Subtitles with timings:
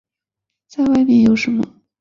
[0.65, 1.63] 再外面有什么